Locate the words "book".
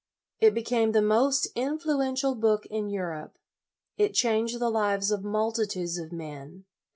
2.33-2.65